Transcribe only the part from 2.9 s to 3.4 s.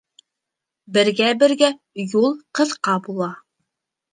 була.